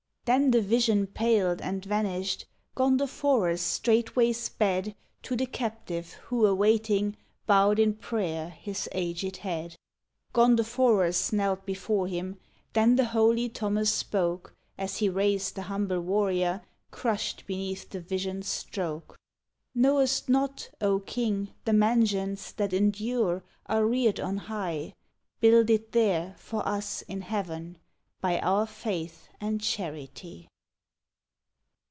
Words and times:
Then 0.25 0.51
the 0.51 0.61
vision 0.61 1.07
paled 1.07 1.61
and 1.61 1.83
vanished; 1.83 2.45
Gondoforus 2.77 3.59
straightway 3.59 4.31
sped 4.33 4.95
To 5.23 5.35
the 5.35 5.47
captive, 5.47 6.13
who 6.25 6.45
awaiting, 6.45 7.17
Bowed 7.47 7.79
in 7.79 7.95
prayer 7.95 8.51
his 8.51 8.87
aged 8.93 9.37
head. 9.37 9.75
Gondoforus 10.33 11.33
knelt 11.33 11.65
before 11.65 12.05
him; 12.07 12.37
Then 12.73 12.95
the 12.97 13.05
holy 13.05 13.49
Thomas 13.49 13.91
spoke, 13.91 14.53
As 14.77 14.97
he 14.97 15.09
raised 15.09 15.55
the 15.55 15.63
humble 15.63 15.99
warrior 16.01 16.61
Crushed 16.91 17.45
beneath 17.47 17.89
the 17.89 17.99
vision's 17.99 18.47
stroke 18.47 19.17
"Knowest 19.73 20.29
not, 20.29 20.69
O 20.79 20.99
King, 20.99 21.49
the 21.65 21.73
mansions 21.73 22.53
That 22.53 22.73
endure, 22.73 23.43
are 23.65 23.85
reared 23.87 24.19
on 24.19 24.37
high? 24.37 24.93
Builded 25.41 25.91
there, 25.93 26.35
for 26.37 26.65
us, 26.65 27.01
in 27.01 27.21
Heaven 27.21 27.79
By 28.21 28.37
our 28.39 28.67
faith 28.67 29.29
and 29.39 29.59
charity." 29.59 30.47